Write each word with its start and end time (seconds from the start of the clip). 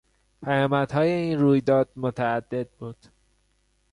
پیامدهای 0.45 1.11
این 1.11 1.39
رویداد 1.39 1.89
متعدد 1.95 2.69
بود. 2.69 2.97